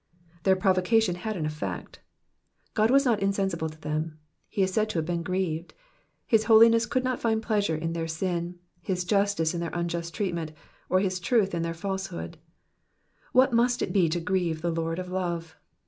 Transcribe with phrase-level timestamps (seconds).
[0.39, 1.99] '*^ Their provocations had an effect;
[2.73, 4.17] God was not insensible to them,
[4.49, 5.75] he is said to have been grieved.
[6.25, 10.53] His holiness could not find pleasure in their sin, his justice in their unjust treatment,
[10.89, 12.39] or his truth in their falsehood.
[13.31, 15.55] What must it be to grieve the Lord of love